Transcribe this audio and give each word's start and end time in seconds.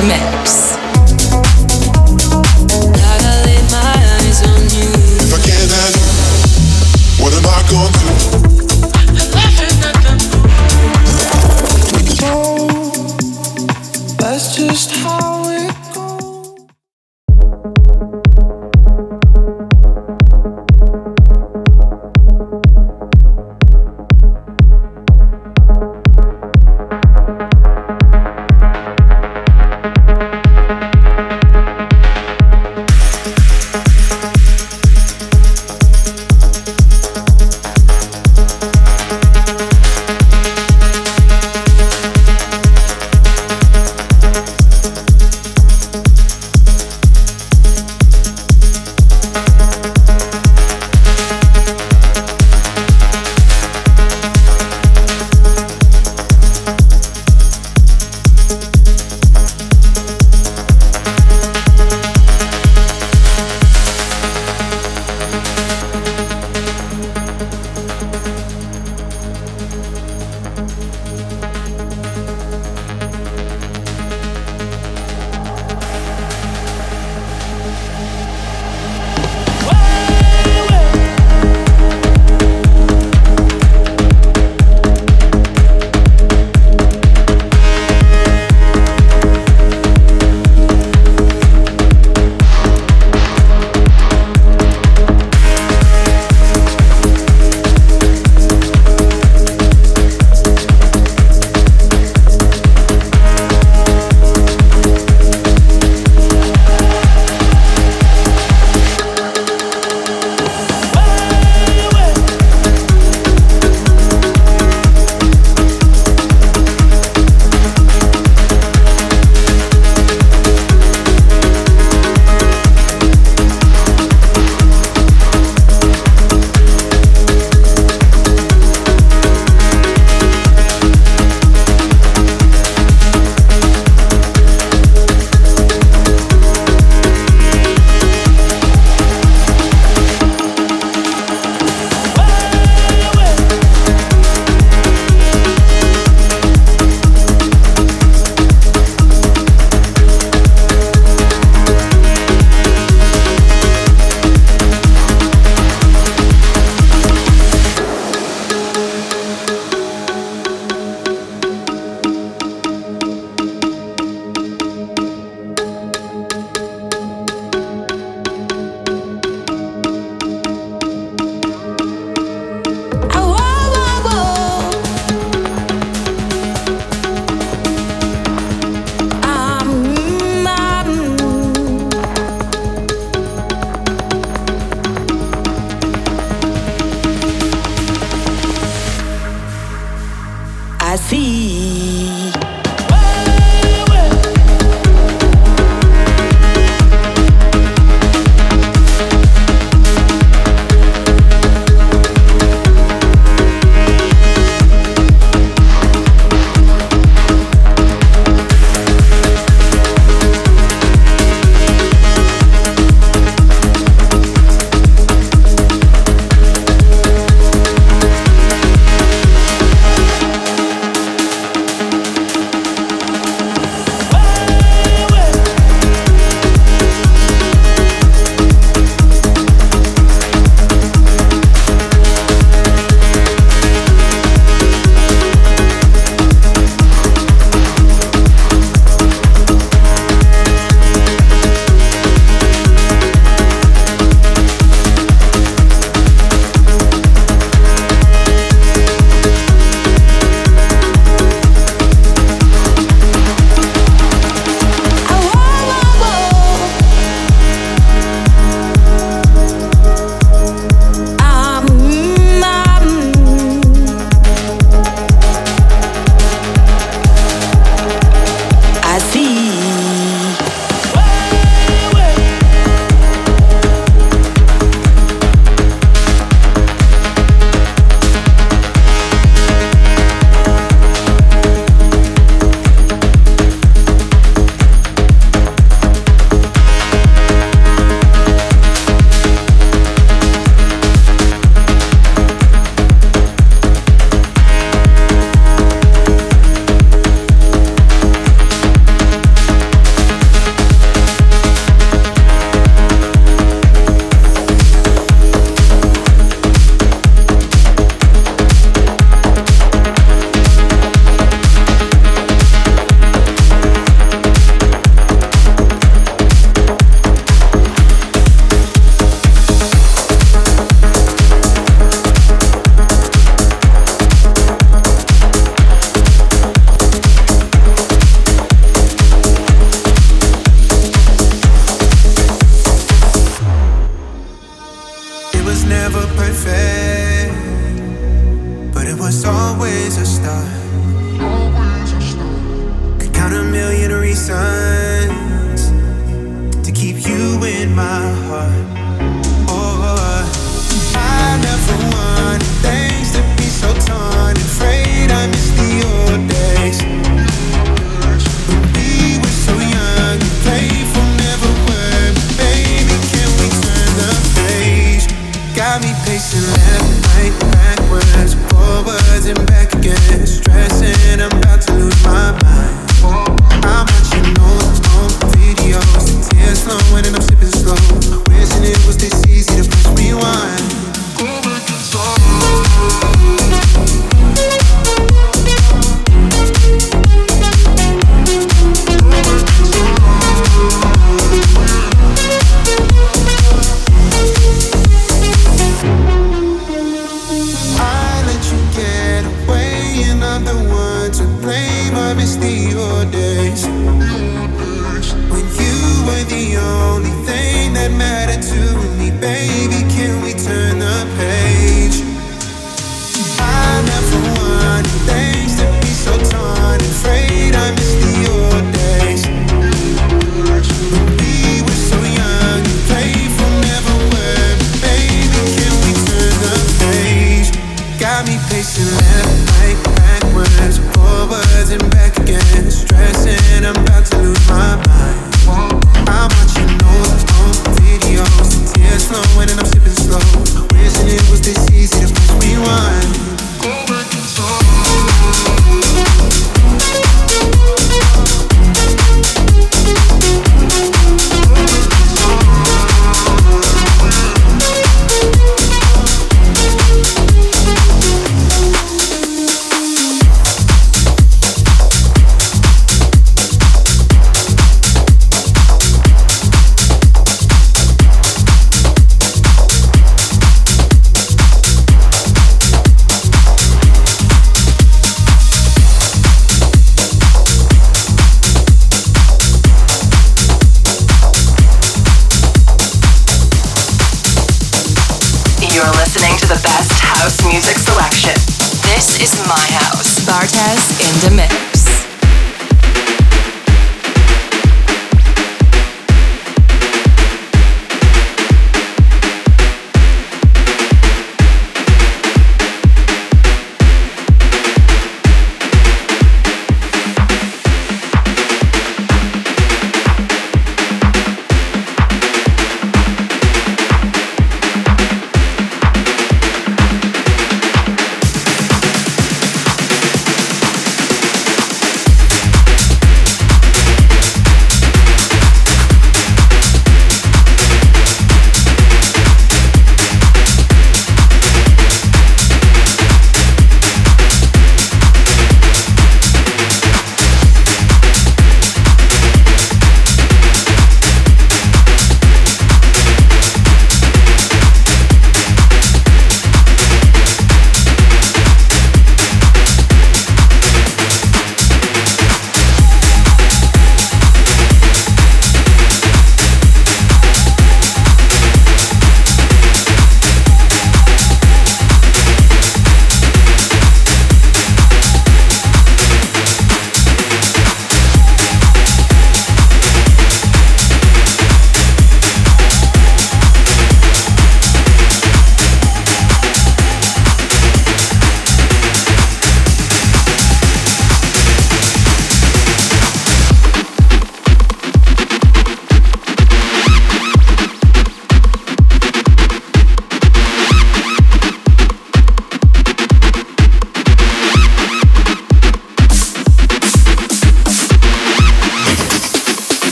the 0.00 0.06
mix. 0.06 0.29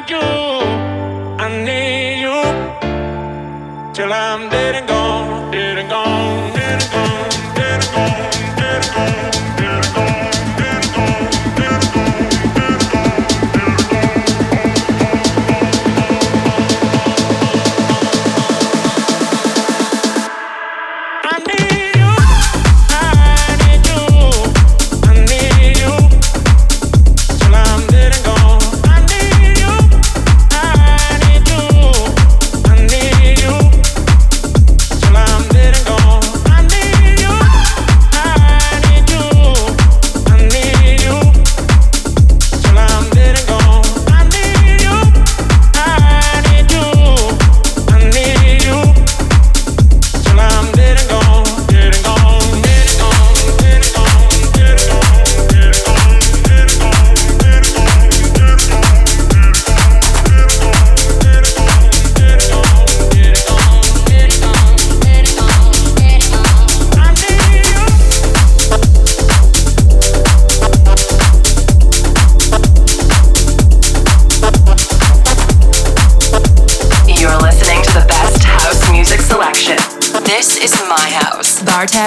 need 0.00 0.10
you, 0.10 0.18
I 0.18 1.48
need 1.64 2.20
you 2.20 3.92
till 3.92 4.12
I'm 4.12 4.48
dead 4.48 4.74
and 4.76 4.88
gone. 4.88 4.99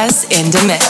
In 0.04 0.52
the 0.52 0.62
Mix. 0.68 0.83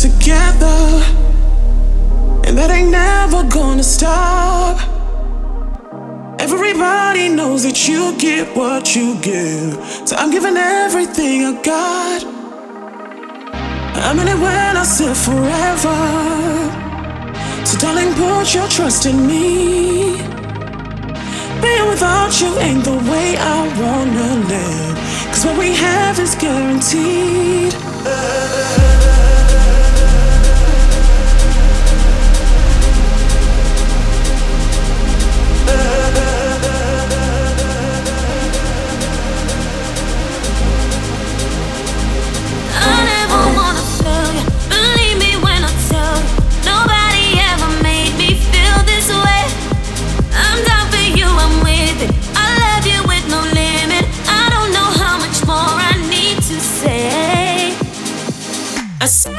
together, 0.00 1.02
and 2.46 2.56
that 2.56 2.70
ain't 2.70 2.90
never 2.90 3.42
gonna 3.48 3.82
stop. 3.82 4.78
Everybody 6.38 7.28
knows 7.28 7.64
that 7.64 7.88
you 7.88 8.16
get 8.16 8.56
what 8.56 8.94
you 8.94 9.18
give, 9.20 9.74
so 10.06 10.14
I'm 10.14 10.30
giving 10.30 10.56
everything 10.56 11.44
I 11.46 11.52
got. 11.62 12.24
I'm 14.06 14.18
in 14.20 14.28
it 14.28 14.38
when 14.38 14.76
I 14.76 14.84
said 14.84 15.16
forever. 15.16 15.98
So, 17.66 17.76
darling, 17.78 18.14
put 18.14 18.54
your 18.54 18.68
trust 18.68 19.06
in 19.06 19.26
me. 19.26 20.16
Being 21.60 21.88
without 21.88 22.40
you 22.40 22.56
ain't 22.60 22.84
the 22.84 22.98
way 23.10 23.36
I 23.36 23.58
wanna 23.80 24.28
live. 24.54 24.96
Cause 25.32 25.44
what 25.44 25.58
we 25.58 25.74
have 25.74 26.20
is 26.20 26.36
guaranteed. 26.36 27.74
Yes. 59.08 59.37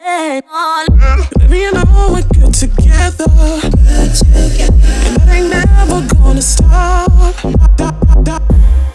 Baby, 0.00 1.66
we're 2.10 2.22
good 2.34 2.54
together. 2.54 3.26
And 4.34 5.30
ain't 5.30 5.50
never 5.50 6.06
gonna 6.14 6.42
stop. 6.42 7.12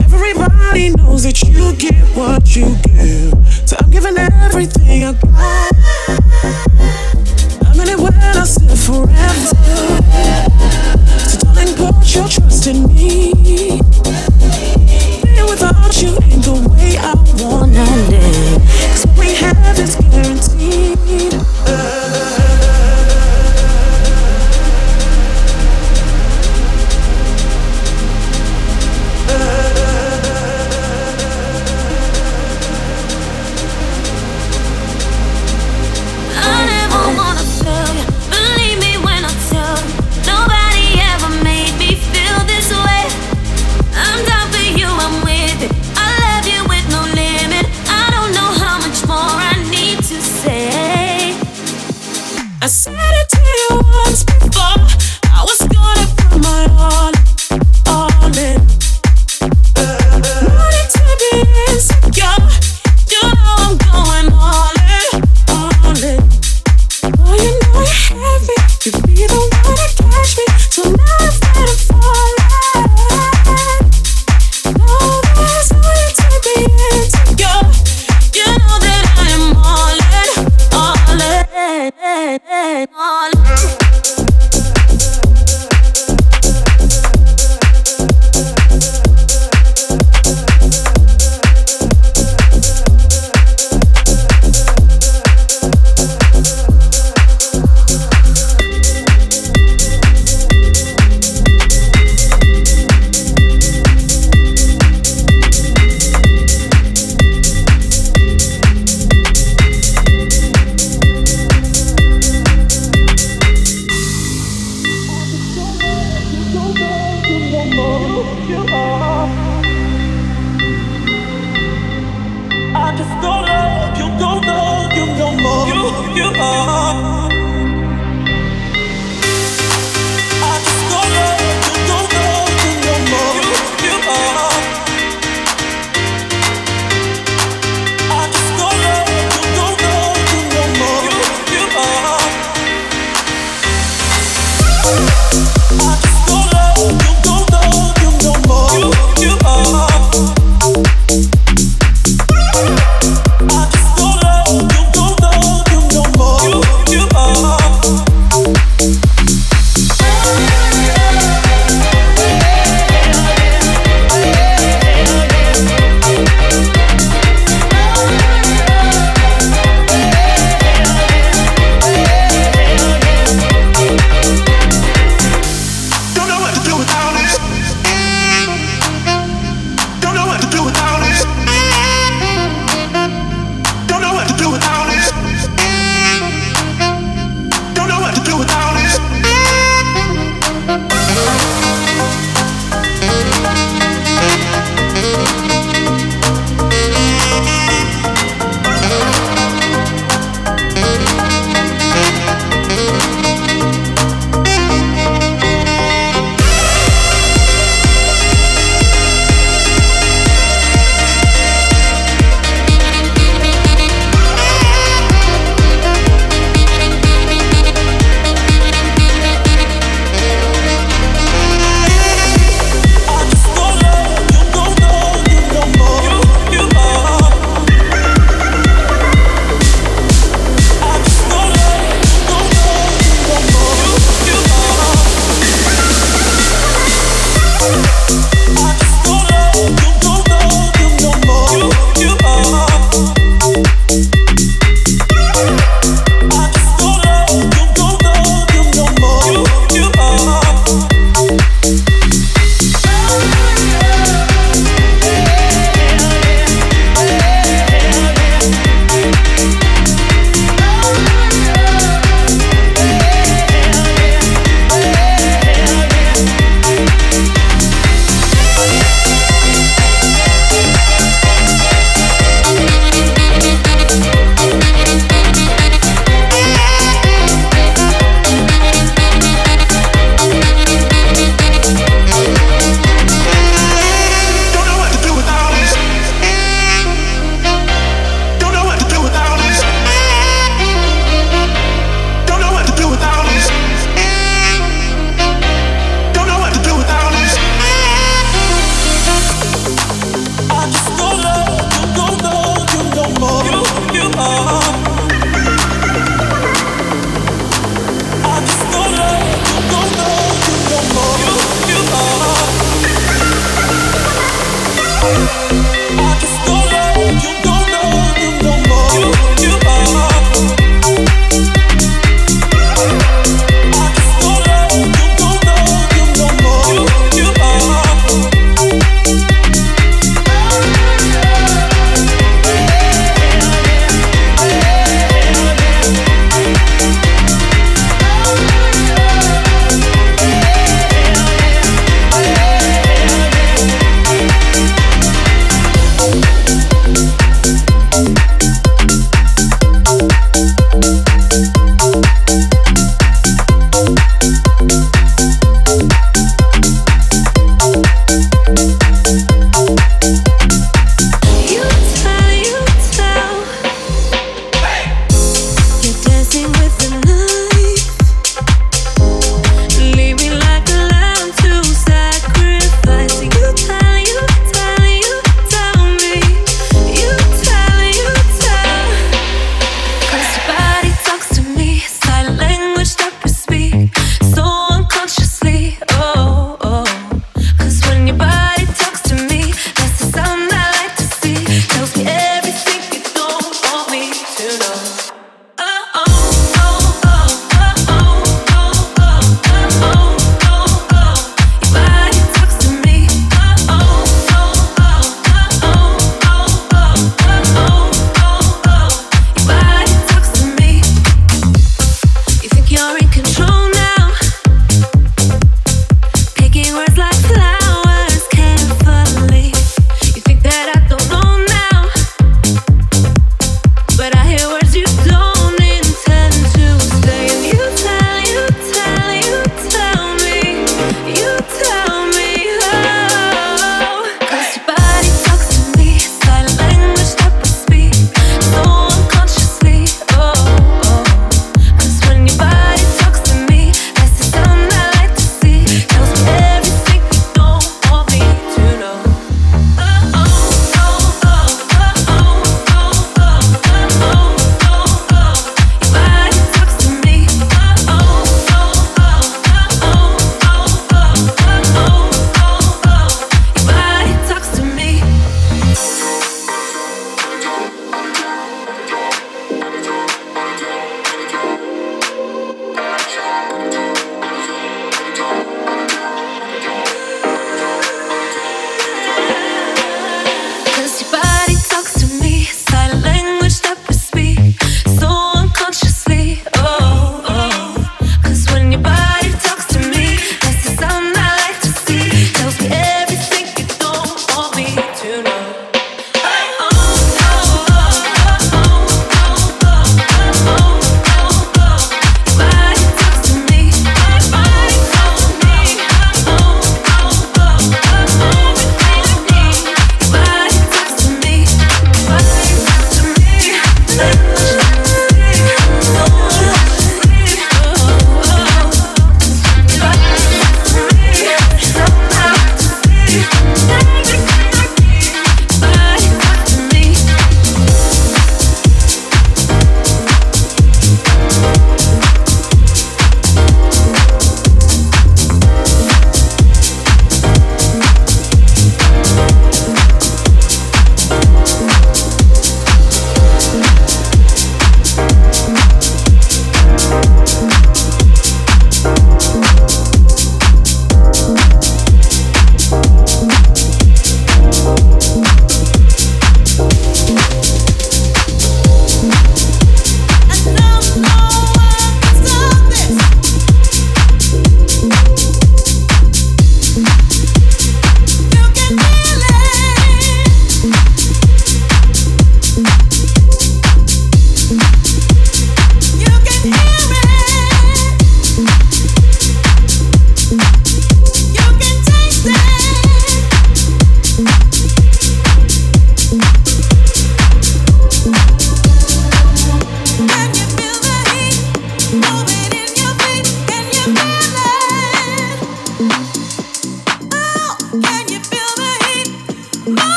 Everybody 0.00 0.90
knows 0.90 1.24
that 1.24 1.42
you 1.42 1.74
get 1.76 2.02
what 2.16 2.56
you 2.56 2.76
give. 2.82 3.34
So 3.68 3.76
I'm 3.78 3.90
giving 3.90 4.16
everything 4.16 5.04
I 5.04 5.12
got. 5.12 6.15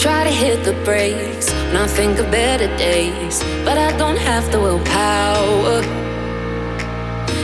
try 0.00 0.24
to 0.24 0.30
hit 0.30 0.64
the 0.64 0.72
brakes 0.84 1.50
when 1.52 1.76
I 1.76 1.86
think 1.86 2.18
of 2.18 2.30
better 2.30 2.66
days, 2.76 3.42
but 3.64 3.78
I 3.78 3.96
don't 3.96 4.16
have 4.16 4.50
the 4.50 4.60
willpower. 4.60 5.82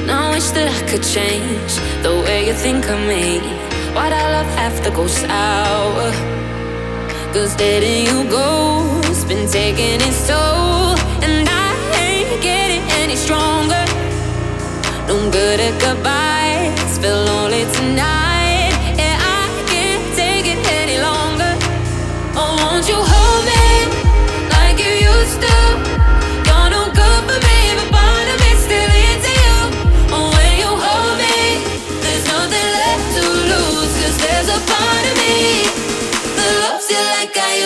Now 0.06 0.28
I 0.28 0.34
wish 0.34 0.50
that 0.50 0.68
I 0.68 0.80
could 0.90 1.02
change 1.02 1.72
the 2.02 2.12
way 2.24 2.46
you 2.48 2.54
think 2.54 2.88
of 2.88 2.98
me. 3.06 3.38
Why'd 3.94 4.12
our 4.12 4.30
love 4.36 4.50
have 4.56 4.82
to 4.84 4.90
go 4.90 5.06
sour? 5.06 6.10
Cause 7.32 7.54
letting 7.58 8.06
you 8.06 8.28
go's 8.28 9.24
been 9.24 9.46
taking 9.48 10.00
its 10.08 10.26
toll, 10.26 10.96
and 11.26 11.48
I 11.48 11.70
ain't 12.02 12.42
getting 12.42 12.84
any 13.02 13.16
stronger. 13.16 13.84
No 15.06 15.30
good 15.30 15.60
at 15.60 15.74
goodbyes, 15.80 16.98
feel 16.98 17.24
lonely 17.24 17.64
tonight. 17.74 18.29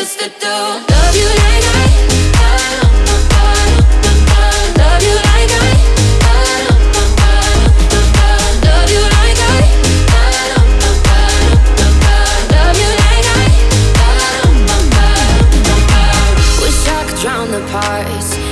used 0.05 0.21
to 0.21 0.29
do. 0.29 0.47
Love 0.47 1.17
you 1.17 1.25
like 1.25 1.65
I, 1.65 1.87
I 2.37 2.61
love 4.83 5.03
you 5.09 5.15
like 5.15 5.51
I. 5.51 5.75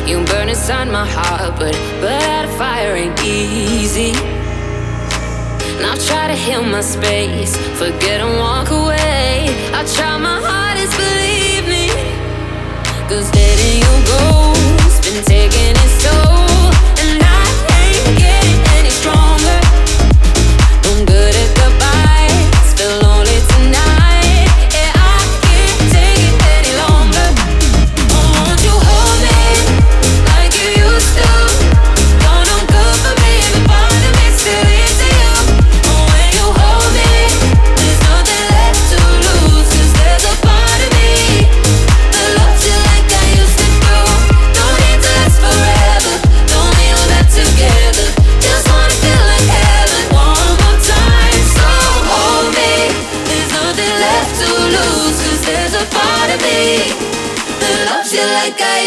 You 0.06 0.24
burn 0.24 0.48
inside 0.48 0.88
my 0.88 1.06
heart, 1.06 1.58
but 1.58 1.74
fire 2.58 2.96
ain't 2.96 3.20
easy. 3.24 4.12
I 5.90 5.96
try 6.06 6.26
to 6.28 6.34
heal 6.34 6.62
my 6.62 6.80
space, 6.80 7.56
forget 7.78 8.20
and 8.20 8.38
walk 8.38 8.70
away. 8.70 9.48
I 9.72 9.84
try 9.94 10.18
my 10.18 10.38
hardest, 10.40 10.92
but 10.98 11.21
Cause 13.12 13.28
letting 13.34 13.76
you 13.76 14.06
go's 14.06 15.00
been 15.04 15.22
taking 15.24 15.76
its 15.76 16.02
toll 16.02 16.51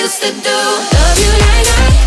used 0.05 0.21
to 0.21 0.29
do. 0.29 0.51
Love 0.51 1.17
you 1.17 1.31
like 1.31 1.67
I. 1.79 2.04